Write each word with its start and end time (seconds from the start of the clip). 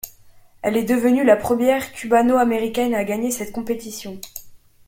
Elle 0.63 0.77
est 0.77 0.83
devenue 0.83 1.23
la 1.23 1.35
première 1.35 1.91
Cubano-Américaine 1.93 2.95
à 2.95 3.03
gagner 3.03 3.29
cette 3.29 3.51
compétition. 3.51 4.19